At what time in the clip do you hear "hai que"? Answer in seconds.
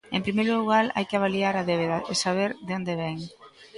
0.95-1.17